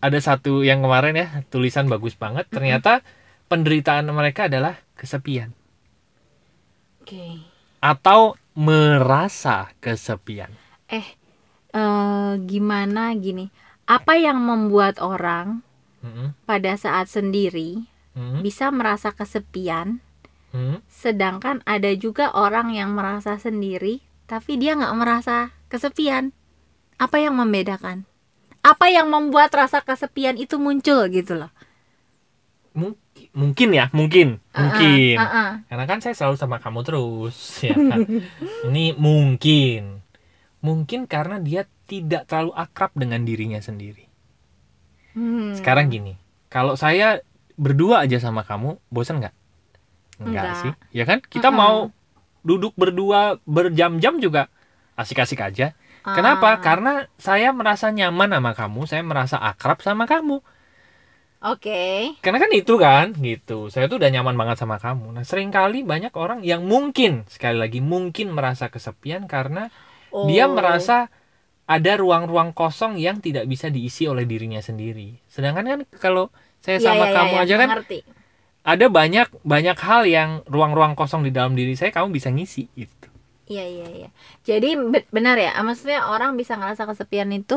ada 0.00 0.16
satu 0.16 0.64
yang 0.64 0.80
kemarin 0.80 1.12
ya 1.12 1.28
tulisan 1.52 1.92
bagus 1.92 2.16
banget 2.16 2.48
ternyata 2.48 3.04
penderitaan 3.52 4.08
mereka 4.08 4.48
adalah 4.48 4.80
kesepian. 4.96 5.52
Oke. 7.04 7.42
Atau 7.84 8.40
merasa 8.56 9.72
kesepian 9.80 10.48
eh 10.90 11.06
eh, 11.72 12.32
gimana 12.44 13.14
gini 13.14 13.48
apa 13.86 14.18
yang 14.18 14.42
membuat 14.42 14.98
orang 14.98 15.62
Mm-mm, 16.02 16.34
pada 16.44 16.74
saat 16.74 17.06
sendiri 17.06 17.86
mm-mm, 18.18 18.42
bisa 18.42 18.74
merasa 18.74 19.14
kesepian 19.14 20.02
mm. 20.50 20.82
sedangkan 20.90 21.62
ada 21.64 21.94
juga 21.94 22.34
orang 22.34 22.74
yang 22.74 22.92
merasa 22.92 23.38
sendiri 23.38 24.02
tapi 24.30 24.62
dia 24.62 24.78
nggak 24.78 24.94
merasa 24.94 25.50
kesepian? 25.66 26.30
Apa 27.02 27.18
yang 27.18 27.34
membedakan? 27.34 28.06
Apa 28.62 28.86
yang 28.86 29.10
membuat 29.10 29.50
rasa 29.50 29.82
kesepian 29.82 30.38
itu 30.38 30.54
muncul 30.54 31.10
gitu 31.10 31.34
loh? 31.34 31.50
Mungkin 32.70 33.26
mungkin 33.34 33.68
ya 33.74 33.90
mungkin 33.90 34.38
mungkin. 34.54 35.18
Uh-uh, 35.18 35.26
uh-uh. 35.26 35.50
Karena 35.66 35.84
kan 35.90 35.98
saya 35.98 36.14
selalu 36.14 36.38
sama 36.38 36.62
kamu 36.62 36.86
terus, 36.86 37.34
ya 37.66 37.74
kan? 37.74 38.06
Ini 38.70 38.94
mungkin, 38.94 39.98
mungkin 40.60 41.08
karena 41.08 41.40
dia 41.40 41.66
tidak 41.88 42.28
terlalu 42.30 42.52
akrab 42.54 42.92
dengan 42.94 43.24
dirinya 43.24 43.58
sendiri. 43.60 44.06
Hmm. 45.16 45.56
Sekarang 45.58 45.90
gini, 45.90 46.14
kalau 46.46 46.78
saya 46.78 47.20
berdua 47.58 48.06
aja 48.06 48.22
sama 48.22 48.46
kamu, 48.46 48.78
bosan 48.88 49.20
nggak? 49.20 49.34
Nggak. 50.20 50.46
sih, 50.62 50.72
ya 50.94 51.04
kan? 51.08 51.18
Kita 51.24 51.48
Mm-mm. 51.50 51.60
mau 51.60 51.76
duduk 52.44 52.76
berdua 52.76 53.40
berjam-jam 53.44 54.20
juga 54.20 54.48
asik-asik 54.96 55.40
aja. 55.40 55.72
Kenapa? 56.00 56.56
Ah, 56.56 56.60
Karena 56.60 56.92
saya 57.20 57.52
merasa 57.52 57.92
nyaman 57.92 58.32
sama 58.32 58.52
kamu, 58.56 58.80
saya 58.88 59.02
merasa 59.04 59.36
akrab 59.40 59.80
sama 59.84 60.08
kamu. 60.08 60.40
Oke. 61.40 62.12
Karena 62.20 62.38
kan 62.40 62.52
itu 62.52 62.74
kan, 62.76 63.06
gitu. 63.16 63.72
Saya 63.72 63.88
tuh 63.88 63.96
udah 64.00 64.12
nyaman 64.12 64.36
banget 64.36 64.60
sama 64.60 64.76
kamu. 64.76 65.16
Nah, 65.16 65.24
sering 65.24 65.48
kali 65.48 65.80
banyak 65.84 66.12
orang 66.12 66.44
yang 66.44 66.68
mungkin, 66.68 67.24
sekali 67.32 67.56
lagi 67.56 67.80
mungkin 67.80 68.32
merasa 68.36 68.68
kesepian 68.68 69.24
karena 69.24 69.72
dia 70.28 70.44
Oh. 70.44 70.54
merasa 70.56 71.08
ada 71.70 71.92
ruang-ruang 72.02 72.50
kosong 72.56 72.98
yang 73.00 73.18
tidak 73.26 73.44
bisa 73.52 73.68
diisi 73.70 74.04
oleh 74.12 74.24
dirinya 74.28 74.60
sendiri. 74.62 75.18
Sedangkan 75.30 75.64
kan 75.72 75.80
kalau 76.04 76.24
saya 76.64 76.78
Iya, 76.80 76.86
sama 76.86 77.06
iya, 77.08 77.14
kamu 77.16 77.34
iya, 77.34 77.42
aja 77.44 77.54
kan 77.62 77.70
ngerti. 77.70 77.98
ada 78.72 78.86
banyak 78.98 79.28
banyak 79.52 79.76
hal 79.88 80.02
yang 80.16 80.30
ruang-ruang 80.54 80.94
kosong 81.00 81.22
di 81.26 81.32
dalam 81.32 81.52
diri 81.58 81.74
saya 81.80 81.90
kamu 81.96 82.08
bisa 82.16 82.28
ngisi 82.34 82.68
gitu. 82.76 83.08
Iya 83.50 83.62
iya 83.74 83.86
iya. 83.96 84.06
Jadi 84.48 84.66
be- 84.92 85.08
benar 85.16 85.34
ya, 85.44 85.50
maksudnya 85.66 85.98
orang 86.12 86.30
bisa 86.40 86.54
ngerasa 86.58 86.82
kesepian 86.90 87.30
itu 87.34 87.54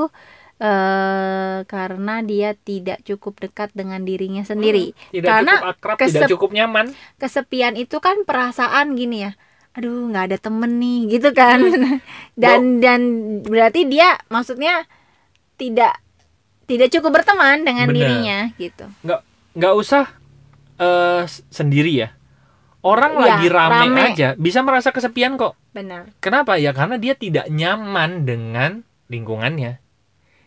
eh 0.63 1.57
karena 1.73 2.11
dia 2.29 2.47
tidak 2.67 2.97
cukup 3.07 3.33
dekat 3.43 3.69
dengan 3.79 4.01
dirinya 4.09 4.41
sendiri. 4.51 4.79
Tidak 5.13 5.29
Karena 5.29 5.51
cukup 5.53 5.63
akrab, 5.71 5.99
kesep- 6.01 6.25
tidak 6.25 6.29
cukup 6.33 6.49
nyaman. 6.57 6.87
Kesepian 7.21 7.73
itu 7.83 7.97
kan 8.05 8.17
perasaan 8.27 8.87
gini 8.99 9.15
ya. 9.29 9.31
Aduh, 9.73 10.09
nggak 10.09 10.25
ada 10.29 10.37
temen 10.37 10.77
nih, 10.77 10.99
gitu 11.09 11.29
kan. 11.31 11.57
Hmm. 11.59 11.97
dan 12.41 12.77
dan 12.77 13.01
berarti 13.41 13.85
dia 13.85 14.17
maksudnya 14.27 14.85
tidak 15.57 15.97
tidak 16.65 16.89
cukup 16.89 17.21
berteman 17.21 17.61
dengan 17.61 17.89
Benar. 17.89 17.97
dirinya 17.97 18.37
gitu. 18.55 18.85
nggak 19.53 19.73
usah 19.75 20.09
eh, 20.77 21.23
s- 21.25 21.45
sendiri 21.49 21.93
ya. 21.93 22.09
Orang 22.83 23.15
Iya, 23.15 23.39
lagi 23.39 23.47
rame, 23.47 23.75
rame. 23.95 24.01
aja 24.11 24.29
bisa 24.35 24.59
merasa 24.59 24.91
kesepian 24.91 25.39
kok. 25.39 25.55
Benar. 25.71 26.11
Kenapa? 26.19 26.59
Ya 26.59 26.75
karena 26.75 26.99
dia 26.99 27.15
tidak 27.15 27.47
nyaman 27.47 28.27
dengan 28.27 28.83
lingkungannya. 29.07 29.79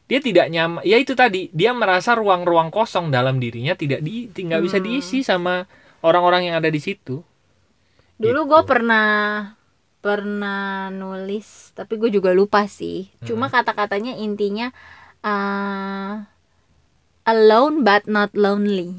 Dia 0.06 0.21
tidak 0.21 0.47
nyaman. 0.49 0.85
Ya 0.85 1.00
itu 1.00 1.16
tadi, 1.16 1.49
dia 1.50 1.73
merasa 1.73 2.12
ruang-ruang 2.12 2.68
kosong 2.68 3.09
dalam 3.09 3.40
dirinya 3.40 3.73
tidak 3.73 4.04
di 4.04 4.28
nggak 4.28 4.62
bisa 4.62 4.78
Hmm. 4.78 4.85
diisi 4.85 5.25
sama 5.25 5.64
orang-orang 6.04 6.52
yang 6.52 6.56
ada 6.61 6.68
di 6.68 6.78
situ. 6.78 7.25
Dulu 8.17 8.41
Gitu. 8.43 8.51
gue 8.51 8.61
pernah 8.65 9.07
pernah 10.01 10.87
nulis, 10.89 11.75
tapi 11.75 11.99
gue 11.99 12.09
juga 12.09 12.31
lupa 12.31 12.65
sih. 12.65 13.11
Cuma 13.23 13.51
kata-katanya 13.51 14.15
intinya 14.15 14.71
uh, 15.21 16.23
alone 17.25 17.83
but 17.83 18.07
not 18.07 18.31
lonely. 18.33 18.95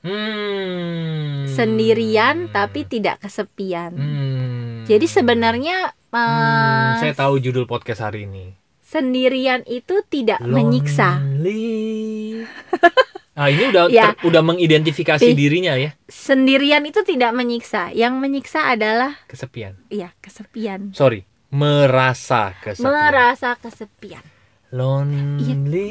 Hmm. 0.00 1.44
Sendirian 1.48 2.48
tapi 2.48 2.84
tidak 2.84 3.20
kesepian. 3.20 3.92
Hmm. 3.96 4.84
Jadi 4.84 5.06
sebenarnya 5.06 5.92
uh, 6.08 6.18
Hmm, 6.18 7.00
saya 7.00 7.14
tahu 7.14 7.38
judul 7.38 7.64
podcast 7.64 8.02
hari 8.02 8.24
ini. 8.24 8.52
sendirian 8.80 9.62
itu 9.70 10.02
tidak 10.10 10.42
menyiksa. 10.42 11.22
Lonely. 13.32 13.38
Ah 13.38 13.48
ini 13.48 13.62
udah 13.68 13.82
Ya. 13.88 14.02
ter- 14.10 14.16
udah 14.24 14.42
mengidentifikasi 14.42 15.26
dirinya 15.32 15.74
ya 15.74 15.90
Sendirian 16.06 16.82
itu 16.82 17.00
tidak 17.02 17.30
menyiksa. 17.30 17.88
Yang 17.90 18.12
menyiksa 18.16 18.68
adalah 18.68 19.16
kesepian. 19.24 19.78
ya 19.86 20.12
kesepian. 20.18 20.90
Sorry, 20.92 21.22
merasa 21.48 22.52
kesepian. 22.58 22.90
Merasa 22.90 23.48
kesepian. 23.56 24.22
Lonely. 24.70 25.90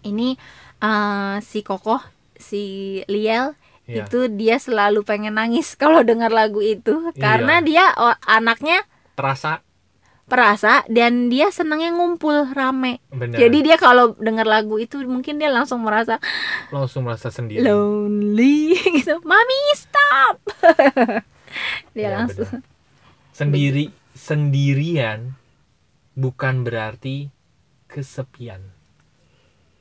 Ini 0.00 0.28
uh, 0.78 1.36
si 1.40 1.60
Kokoh, 1.60 2.00
si 2.34 2.62
Liel 3.06 3.52
Iya. 3.84 4.06
itu 4.06 4.30
dia 4.30 4.54
selalu 4.56 5.02
pengen 5.02 5.34
nangis 5.34 5.74
kalau 5.80 6.00
dengar 6.00 6.30
lagu 6.30 6.62
itu 6.62 7.10
karena 7.18 7.58
Iya. 7.58 7.66
dia 7.66 7.84
oh, 7.98 8.14
anaknya 8.22 8.86
Terasa 9.12 9.60
perasa 10.30 10.86
dan 10.86 11.26
dia 11.26 11.50
senangnya 11.50 11.90
ngumpul 11.90 12.46
rame. 12.48 13.02
benar. 13.10 13.36
Jadi 13.36 13.58
dia 13.60 13.74
kalau 13.74 14.14
dengar 14.14 14.46
lagu 14.46 14.78
itu 14.78 15.02
mungkin 15.02 15.36
dia 15.36 15.50
langsung 15.50 15.82
merasa 15.82 16.22
langsung 16.70 17.02
merasa 17.02 17.28
sendiri. 17.28 17.60
lonely 17.60 18.78
gitu. 18.96 19.18
Mami 19.20 19.58
stop. 19.74 20.36
Ya, 21.90 22.06
dia 22.06 22.08
langsung. 22.14 22.46
benar. 22.46 22.62
Sendiri 23.32 23.84
sendirian 24.14 25.34
bukan 26.12 26.62
berarti 26.62 27.26
kesepian. 27.84 28.62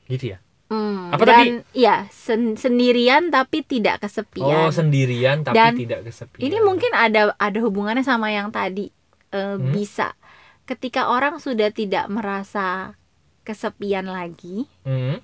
Gitu 0.05 0.33
ya? 0.33 0.41
Hmm, 0.67 1.09
Apa 1.09 1.23
dan 1.23 1.33
tadi? 1.35 1.49
ya 1.75 2.05
sen- 2.09 2.53
sendirian 2.53 3.29
tapi 3.29 3.61
tidak 3.61 4.01
kesepian. 4.01 4.65
Oh, 4.65 4.69
sendirian 4.69 5.41
tapi 5.41 5.53
Dan 5.55 5.73
tidak 5.75 5.99
kesepian. 6.05 6.41
Ini 6.41 6.57
mungkin 6.61 6.89
ada 6.91 7.33
ada 7.35 7.57
hubungannya 7.59 8.01
sama 8.01 8.29
yang 8.29 8.49
tadi 8.49 8.89
eh, 9.29 9.53
Hmm. 9.53 9.69
bisa 9.69 10.13
ketika 10.69 11.09
orang 11.09 11.41
sudah 11.41 11.73
tidak 11.73 12.05
merasa 12.07 12.93
kesepian 13.41 14.05
lagi, 14.05 14.69
Hmm. 14.85 15.17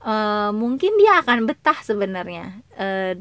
eh, 0.00 0.50
mungkin 0.52 0.92
dia 1.00 1.24
akan 1.24 1.48
betah 1.48 1.80
sebenarnya 1.80 2.60
eh, 2.76 3.16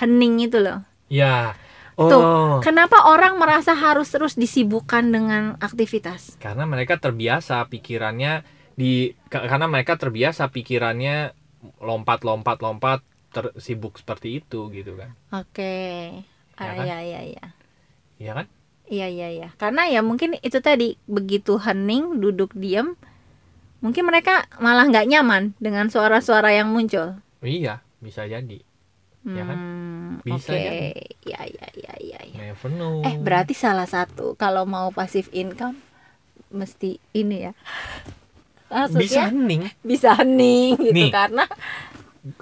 hening 0.00 0.40
itu 0.40 0.56
loh. 0.56 0.80
Ya. 1.12 1.52
Oh, 2.00 2.08
Tuh. 2.08 2.24
Kenapa 2.64 3.12
orang 3.12 3.36
merasa 3.36 3.76
harus 3.76 4.08
terus 4.08 4.32
disibukkan 4.32 5.04
dengan 5.04 5.60
aktivitas? 5.60 6.40
karena 6.40 6.64
mereka 6.64 6.96
terbiasa 6.96 7.68
pikirannya 7.68 8.40
di 8.72 9.12
ka- 9.28 9.44
karena 9.44 9.68
mereka 9.68 10.00
terbiasa 10.00 10.48
pikirannya 10.48 11.36
lompat-lompat 11.76 12.64
lompat 12.64 13.04
tersibuk 13.30 14.00
seperti 14.00 14.40
itu 14.40 14.72
gitu 14.72 14.96
kan. 14.96 15.12
Oke, 15.30 15.76
Ya 16.56 16.72
Ah, 16.72 16.72
kan? 16.72 16.84
ya 16.88 16.98
ya 17.04 17.20
ya. 17.24 17.46
Iya 18.16 18.32
kan? 18.34 18.46
Iya 18.90 19.06
iya 19.06 19.28
iya. 19.30 19.48
Karena 19.54 19.86
ya 19.86 20.02
mungkin 20.02 20.34
itu 20.42 20.58
tadi 20.58 20.98
begitu 21.06 21.62
hening 21.62 22.18
duduk 22.18 22.50
diam, 22.52 22.98
mungkin 23.78 24.02
mereka 24.04 24.50
malah 24.58 24.90
nggak 24.90 25.06
nyaman 25.06 25.54
dengan 25.62 25.86
suara-suara 25.88 26.50
yang 26.52 26.68
muncul. 26.74 27.16
iya 27.40 27.80
bisa 28.02 28.26
jadi 28.26 28.60
Ya 29.20 29.44
kan? 29.44 29.56
Hmm, 29.56 30.10
Bisa 30.24 30.48
Oke. 30.48 30.64
jadi. 30.64 30.88
Ya 31.28 31.40
ya 31.44 31.66
ya 31.76 31.94
ya 32.00 32.20
ya. 32.24 32.36
never 32.40 32.72
know 32.72 33.04
Eh 33.04 33.20
berarti 33.20 33.52
salah 33.52 33.84
satu 33.84 34.32
kalau 34.34 34.64
mau 34.64 34.88
passive 34.90 35.28
income 35.30 35.76
mesti 36.50 36.96
ini 37.12 37.46
ya. 37.46 37.52
bisa 38.66 38.86
Maksudnya 38.86 39.22
hening 39.28 39.62
bisa 39.82 40.10
hening 40.14 40.78
gitu 40.78 40.94
Nih. 40.94 41.10
karena 41.10 41.44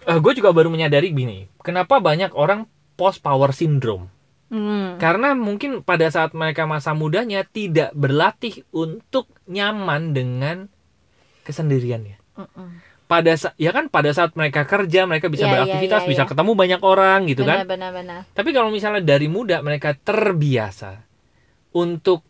gue 0.05 0.33
juga 0.37 0.53
baru 0.53 0.69
menyadari 0.69 1.09
gini 1.09 1.49
kenapa 1.65 1.99
banyak 1.99 2.37
orang 2.37 2.69
post 2.95 3.25
power 3.25 3.51
syndrome 3.51 4.13
hmm, 4.49 4.97
karena 4.97 5.33
mungkin 5.33 5.81
pada 5.81 6.07
saat 6.07 6.33
mereka 6.33 6.65
masa 6.65 6.93
mudanya 6.93 7.43
tidak 7.43 7.93
berlatih 7.93 8.65
untuk 8.71 9.29
nyaman 9.45 10.13
dengan 10.13 10.57
kesendiriannya 11.43 12.17
mm-mm. 12.35 12.69
pada 13.05 13.33
sa- 13.35 13.57
ya 13.57 13.71
kan 13.71 13.89
pada 13.89 14.11
saat 14.11 14.33
mereka 14.33 14.65
kerja 14.65 15.05
mereka 15.05 15.27
bisa 15.27 15.43
Iya, 15.43 15.49
iya, 15.49 15.55
beraktivitas 15.55 16.03
iya, 16.03 16.09
bisa 16.09 16.23
iya. 16.23 16.29
ketemu 16.29 16.53
banyak 16.55 16.81
orang 16.83 17.19
gitu 17.25 17.43
kan 17.43 17.57
benar 17.59 17.69
benar 17.69 17.91
benar. 17.93 18.21
tapi 18.33 18.51
kalau 18.53 18.69
misalnya 18.69 19.01
dari 19.01 19.27
muda 19.27 19.59
mereka 19.59 19.93
terbiasa 19.93 21.01
untuk 21.71 22.25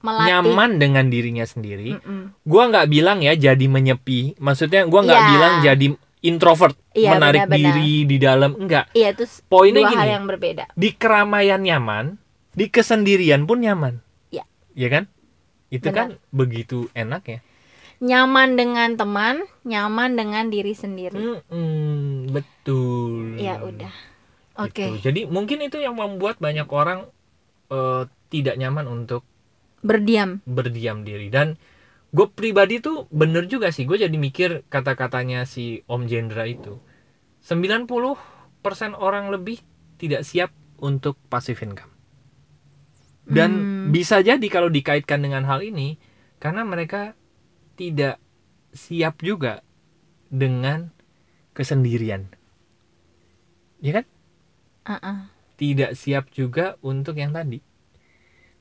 Melatih. 0.00 0.26
nyaman 0.32 0.70
dengan 0.76 1.04
dirinya 1.06 1.44
sendiri 1.44 1.92
Mm-mm. 1.92 2.40
gua 2.42 2.62
nggak 2.68 2.88
bilang 2.88 3.20
ya 3.20 3.34
jadi 3.34 3.66
menyepi 3.66 4.38
maksudnya 4.38 4.86
gua 4.86 5.02
nggak 5.02 5.18
Iya. 5.18 5.28
bilang 5.28 5.54
jadi 5.60 5.86
introvert 6.20 6.76
Iya, 6.90 7.14
menarik 7.14 7.46
benar-benar. 7.46 7.74
diri 7.74 7.92
di 8.04 8.16
dalam 8.16 8.52
enggak 8.54 8.92
Iya 8.92 9.12
itu 9.12 9.24
s- 9.24 9.40
Poinnya 9.42 9.82
dua 9.82 9.90
hal 9.90 10.02
gini. 10.02 10.12
yang 10.12 10.24
berbeda. 10.26 10.64
di 10.70 10.88
keramaian 10.92 11.58
nyaman 11.58 12.20
di 12.50 12.66
kesendirian 12.66 13.44
pun 13.44 13.58
nyaman 13.58 14.04
Iya. 14.28 14.44
ya 14.70 14.88
kan 14.90 15.04
itu 15.68 15.86
Benar. 15.86 15.96
kan 15.96 16.08
begitu 16.30 16.78
enak 16.92 17.22
ya 17.24 17.40
Nyaman 18.00 18.56
dengan 18.56 18.96
teman, 18.96 19.44
nyaman 19.60 20.16
dengan 20.16 20.48
diri 20.48 20.72
sendiri. 20.72 21.20
Mm-mm, 21.20 22.32
betul 22.32 23.36
Ya 23.36 23.60
udah. 23.60 23.92
Gitu. 23.92 24.88
Oke. 24.88 25.04
jadi 25.04 25.24
mungkin 25.26 25.60
itu 25.60 25.76
yang 25.76 25.94
membuat 25.94 26.36
banyak 26.36 26.64
orang 26.66 27.12
eh, 27.68 28.02
tidak 28.28 28.56
nyaman 28.56 28.84
untuk 28.86 29.20
Berdiam. 29.78 30.40
berdiam 30.42 31.00
diri 31.00 31.28
dan 31.28 31.60
gue 32.10 32.26
pribadi 32.30 32.82
tuh 32.82 33.06
bener 33.14 33.46
juga 33.46 33.70
sih. 33.70 33.86
Gue 33.86 33.98
jadi 33.98 34.14
mikir 34.14 34.66
kata-katanya 34.66 35.46
si 35.46 35.86
Om 35.86 36.10
Jendra 36.10 36.46
itu. 36.46 36.82
90% 37.46 38.18
orang 38.98 39.30
lebih 39.30 39.62
tidak 39.96 40.26
siap 40.26 40.50
untuk 40.80 41.16
passive 41.30 41.60
income. 41.62 41.92
Dan 43.30 43.50
Hmm. 43.50 43.88
bisa 43.94 44.20
jadi 44.20 44.42
kalau 44.50 44.68
dikaitkan 44.68 45.22
dengan 45.22 45.46
hal 45.46 45.62
ini 45.62 45.96
karena 46.42 46.66
mereka 46.66 47.14
tidak 47.78 48.18
siap 48.74 49.22
juga 49.22 49.62
dengan 50.28 50.90
kesendirian. 51.54 52.26
Ya 53.80 54.02
kan? 54.02 54.06
Uh-uh. 54.80 55.18
tidak 55.60 55.92
siap 55.92 56.32
juga 56.32 56.80
untuk 56.80 57.20
yang 57.20 57.36
tadi. 57.36 57.60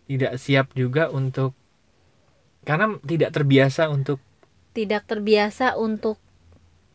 Tidak 0.03 0.36
siap 0.36 0.75
juga 0.75 1.08
untuk 1.08 1.56
karena 2.63 2.98
tidak 3.01 3.32
terbiasa 3.32 3.88
untuk 3.88 4.20
Tidak 4.70 5.01
terbiasa 5.04 5.75
untuk 5.75 6.22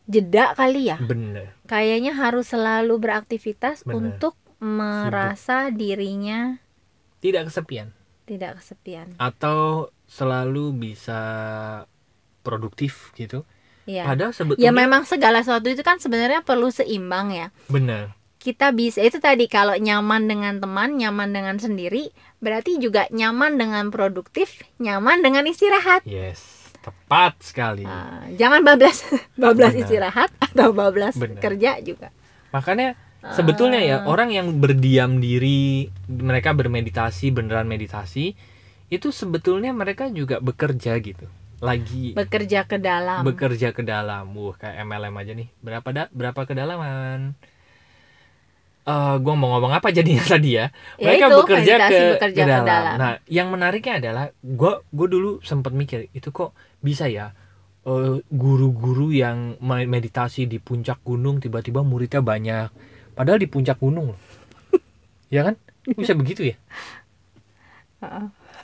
jeda 0.05 0.53
kali 0.53 0.87
ya. 0.87 0.97
bener 0.97 1.53
Kayaknya 1.65 2.13
harus 2.13 2.49
selalu 2.49 2.97
beraktivitas 2.97 3.83
Benar. 3.83 3.93
untuk 4.15 4.33
merasa 4.57 5.69
dirinya 5.69 6.57
tidak 7.19 7.49
kesepian 7.49 7.89
tidak 8.23 8.57
kesepian. 8.57 9.13
atau 9.17 9.89
selalu 10.05 10.73
bisa 10.73 11.21
produktif 12.41 13.11
gitu 13.13 13.45
Iya. 13.85 14.01
padahal 14.03 14.31
Ya 14.31 14.37
sebetulnya 14.37 14.71
memang 14.73 15.05
segala 15.05 15.41
sesuatu 15.41 15.69
itu 15.69 15.81
kan 15.81 16.01
sebenarnya 16.01 16.41
perlu 16.41 16.69
seimbang 16.69 17.29
ya. 17.29 17.47
bener 17.67 18.17
Kita 18.45 18.69
bisa 18.69 19.01
itu 19.01 19.17
tadi 19.17 19.49
kalau 19.49 19.73
nyaman 19.73 20.29
dengan 20.29 20.61
teman, 20.61 20.93
nyaman 20.93 21.33
dengan 21.33 21.57
sendiri, 21.57 22.13
berarti 22.37 22.77
juga 22.77 23.09
nyaman 23.09 23.57
dengan 23.57 23.89
produktif, 23.89 24.61
nyaman 24.77 25.19
dengan 25.19 25.41
istirahat. 25.43 26.05
yes 26.05 26.61
tepat 26.77 27.33
sekali 27.41 27.81
Ah, 27.81 28.29
jangan 28.31 28.61
bablas 28.61 29.01
bablas 29.41 29.73
Benar. 29.73 29.81
istirahat 29.81 30.29
atau 30.37 30.69
bablas 30.69 31.17
Benar. 31.17 31.41
kerja 31.41 31.81
juga. 31.81 32.13
makanya 32.53 32.93
sebetulnya 33.27 33.81
ya 33.81 33.97
Ah. 33.99 34.05
orang 34.05 34.29
yang 34.29 34.53
berdiam 34.55 35.17
diri 35.17 35.89
mereka 36.05 36.53
bermeditasi 36.53 37.33
beneran 37.33 37.65
meditasi 37.65 38.37
itu 38.87 39.09
sebetulnya 39.09 39.73
mereka 39.73 40.05
juga 40.07 40.37
bekerja 40.37 40.93
gitu 41.01 41.25
lagi 41.57 42.13
Bekerja 42.13 42.69
ke 42.69 42.77
dalam. 42.77 43.25
bekerja 43.25 43.73
ke 43.73 43.81
dalam. 43.81 44.29
Wah, 44.29 44.53
kayak 44.53 44.85
MLM 44.85 45.15
aja 45.15 45.33
nih. 45.33 45.49
Berapa 45.57 45.89
da 45.89 46.03
berapa 46.11 46.45
kedalaman? 46.45 47.33
Eh, 48.85 49.15
gua 49.17 49.33
mau 49.33 49.49
ngomong 49.57 49.73
apa 49.73 49.89
jadinya 49.89 50.21
tadi 50.37 50.61
ya? 50.61 50.69
Ya 51.01 51.09
Mereka 51.09 51.25
itu, 51.25 51.35
bekerja 51.41 51.73
ke, 51.89 51.99
bekerja 52.15 52.37
ke 52.37 52.45
ke 52.45 52.51
dalam. 52.53 52.65
dalam. 52.69 52.95
Nah, 53.01 53.13
yang 53.25 53.47
menariknya 53.49 53.93
adalah 53.97 54.25
gua 54.45 54.85
gua 54.93 55.07
dulu 55.09 55.31
sempat 55.41 55.73
mikir 55.73 56.05
itu 56.13 56.29
kok 56.29 56.53
bisa 56.85 57.09
ya 57.09 57.33
eh, 57.85 58.15
guru-guru 58.29 59.09
yang 59.09 59.57
me- 59.57 59.89
meditasi 59.89 60.45
di 60.45 60.61
puncak 60.61 61.01
gunung 61.01 61.41
tiba-tiba 61.41 61.81
muridnya 61.81 62.21
banyak. 62.21 62.69
Padahal 63.17 63.41
di 63.41 63.49
puncak 63.49 63.81
gunung. 63.81 64.13
loh. 64.13 64.19
ya 65.35 65.41
kan? 65.49 65.55
Bisa 65.97 66.13
begitu 66.13 66.45
ya? 66.45 66.57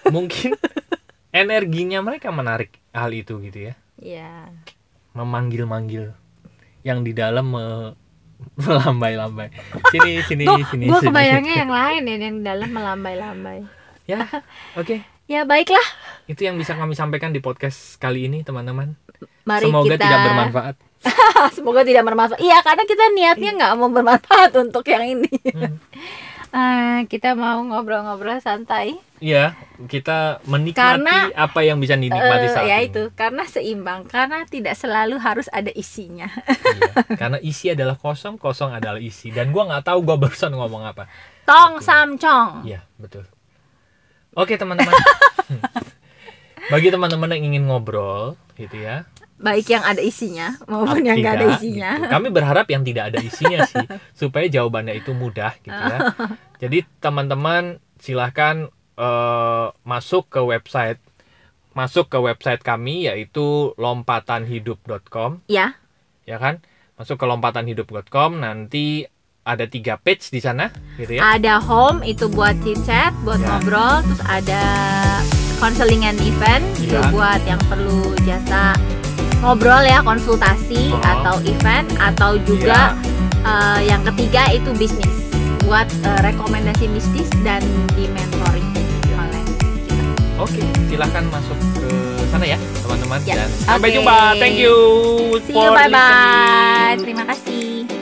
Mungkin 0.09 0.53
energinya 1.33 2.01
mereka 2.01 2.29
menarik 2.29 2.77
hal 2.93 3.09
itu 3.09 3.41
gitu 3.41 3.71
ya. 3.71 3.73
Ya. 4.01 4.49
memanggil-manggil 5.11 6.15
yang 6.81 7.03
di 7.03 7.11
dalam 7.11 7.51
me- 7.51 7.93
melambai-lambai 8.65 9.49
sini 9.93 10.21
sini 10.25 10.43
Tuh, 10.45 10.61
sini 10.69 10.85
gue 10.89 10.99
kebayangnya 10.99 11.55
yang 11.65 11.71
lain 11.71 12.01
ya 12.05 12.15
yang 12.17 12.37
dalam 12.41 12.69
melambai-lambai. 12.71 13.65
ya 14.05 14.25
oke 14.75 15.07
Ya 15.31 15.47
baiklah, 15.47 15.87
itu 16.27 16.43
yang 16.43 16.59
bisa 16.59 16.75
kami 16.75 16.91
sampaikan 16.91 17.31
di 17.31 17.39
podcast 17.39 17.95
kali 18.03 18.27
ini 18.27 18.43
teman-teman 18.43 18.99
mari 19.47 19.63
semoga 19.63 19.87
kita 19.87 20.03
tidak 20.03 20.19
bermanfaat 20.27 20.75
semoga 21.57 21.81
tidak 21.81 22.03
bermanfaat. 22.05 22.41
Iya, 22.41 22.61
karena 22.61 22.83
kita 22.85 23.03
niatnya 23.15 23.51
nggak 23.57 23.73
mau 23.79 23.89
bermanfaat 23.89 24.51
untuk 24.59 24.85
yang 24.85 25.17
ini. 25.17 25.31
Hmm. 25.49 25.75
Ah, 26.53 26.99
kita 27.11 27.33
mau 27.33 27.63
ngobrol-ngobrol 27.65 28.37
santai. 28.37 28.99
Ya 29.21 29.53
kita 29.85 30.41
menikmati 30.49 30.81
Karena, 30.81 31.29
apa 31.37 31.61
yang 31.61 31.77
bisa 31.77 31.93
dinikmati 31.93 32.49
Eh, 32.49 32.51
saat 32.51 32.65
ya 32.65 32.81
ini 32.81 32.89
itu, 32.89 33.03
karena 33.13 33.45
seimbang, 33.45 34.09
karena 34.09 34.41
tidak 34.49 34.73
selalu 34.73 35.21
harus 35.21 35.45
ada 35.53 35.69
isinya. 35.77 36.25
Iya, 36.49 36.91
karena 37.15 37.37
isi 37.37 37.69
adalah 37.69 37.95
kosong 38.01 38.41
kosong 38.41 38.73
adalah 38.73 38.97
isi 38.97 39.29
dan 39.29 39.53
gua 39.53 39.69
nggak 39.69 39.85
tahu 39.93 40.01
gua 40.01 40.17
barusan 40.17 40.51
ngomong 40.57 40.89
apa 40.89 41.05
Tong 41.45 41.77
Oke. 41.77 41.85
samcong. 41.85 42.65
Iya, 42.65 42.81
betul. 42.97 43.25
Oke, 44.33 44.57
teman-teman. 44.57 44.93
Bagi 46.71 46.87
teman-teman 46.93 47.29
yang 47.35 47.43
ingin 47.51 47.63
ngobrol, 47.67 48.39
gitu 48.55 48.79
ya. 48.79 49.03
Baik 49.41 49.73
yang 49.73 49.81
ada 49.81 49.97
isinya 49.99 50.53
maupun 50.69 51.01
yang 51.01 51.17
nggak 51.17 51.35
ada 51.41 51.47
isinya. 51.57 51.91
gitu. 51.97 52.13
Kami 52.13 52.27
berharap 52.29 52.69
yang 52.69 52.85
tidak 52.85 53.11
ada 53.11 53.19
isinya 53.19 53.65
sih, 53.65 53.85
supaya 54.21 54.45
jawabannya 54.47 55.01
itu 55.01 55.11
mudah, 55.17 55.57
gitu 55.65 55.73
ya. 55.73 56.13
Jadi 56.63 56.85
teman-teman 57.01 57.81
silahkan 57.97 58.69
eh, 58.97 59.67
masuk 59.83 60.27
ke 60.27 60.39
website, 60.39 60.99
masuk 61.71 62.11
ke 62.11 62.17
website 62.19 62.59
kami 62.61 63.07
yaitu 63.07 63.71
lompatanhidup.com, 63.79 65.39
Ya, 65.47 65.75
ya 66.25 66.37
kan? 66.37 66.59
Masuk 66.99 67.17
ke 67.17 67.25
lompatanhidup.com, 67.25 68.39
nanti 68.39 69.07
ada 69.41 69.65
tiga 69.65 69.97
page 69.97 70.29
di 70.29 70.37
sana, 70.37 70.69
gitu 71.01 71.17
ya. 71.17 71.33
ada 71.33 71.57
home 71.57 72.05
itu 72.05 72.29
buat 72.29 72.53
chat, 72.85 73.09
buat 73.25 73.41
Ya. 73.41 73.57
ngobrol, 73.57 74.05
terus 74.05 74.21
ada 74.29 74.63
counseling 75.57 76.05
and 76.05 76.21
event 76.21 76.61
itu 76.77 76.93
Ya. 76.93 77.09
buat 77.09 77.41
yang 77.49 77.61
perlu 77.65 78.13
jasa 78.21 78.77
ngobrol 79.41 79.81
ya, 79.81 80.05
konsultasi 80.05 80.93
Oh. 80.93 81.01
atau 81.01 81.35
event 81.41 81.89
atau 81.97 82.37
juga 82.45 82.93
eh, 83.41 83.89
yang 83.89 84.05
ketiga 84.05 84.53
itu 84.53 84.69
bisnis 84.77 85.09
buat 85.65 85.89
eh, 86.05 86.19
rekomendasi 86.21 86.85
bisnis 86.93 87.25
dan 87.41 87.65
Ya. 87.97 88.13
oleh 88.13 88.40
Oke, 90.41 90.57
silahkan 90.89 91.21
masuk 91.29 91.53
ke 91.77 91.89
sana 92.33 92.45
ya, 92.49 92.57
teman-teman. 92.81 93.19
Ya, 93.21 93.35
Dan 93.37 93.49
sampai 93.61 93.89
oke. 93.89 93.95
jumpa. 94.01 94.17
Thank 94.41 94.57
you 94.57 94.75
See 95.45 95.53
for 95.53 95.69
you, 95.69 95.77
bye 95.77 95.85
bye. 95.85 96.01
listening. 96.97 96.97
Terima 97.05 97.23
kasih. 97.29 98.00